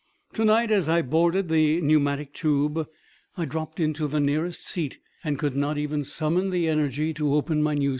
[0.33, 2.87] To night, as I boarded the pneumatic tube,
[3.37, 7.61] I dropped into the nearest seat and could not even summon the energy to open
[7.61, 7.89] my newspaper.